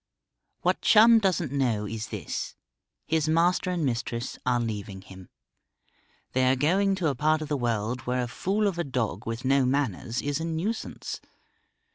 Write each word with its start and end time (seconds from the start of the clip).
What 0.61 0.81
Chum 0.81 1.19
doesn't 1.19 1.51
know 1.51 1.85
is 1.85 2.07
this: 2.07 2.55
his 3.05 3.29
master 3.29 3.69
and 3.69 3.85
mistress 3.85 4.35
are 4.47 4.59
leaving 4.59 5.01
him. 5.03 5.29
They 6.33 6.51
are 6.51 6.55
going 6.55 6.95
to 6.95 7.09
a 7.09 7.13
part 7.13 7.43
of 7.43 7.49
the 7.49 7.55
world 7.55 8.01
where 8.07 8.23
a 8.23 8.27
fool 8.27 8.65
of 8.65 8.79
a 8.79 8.83
dog 8.83 9.27
with 9.27 9.45
no 9.45 9.63
manners 9.63 10.23
is 10.23 10.39
a 10.39 10.45
nuisance. 10.45 11.21